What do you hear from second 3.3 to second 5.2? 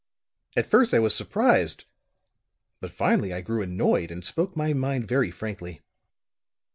I grew annoyed, and spoke my mind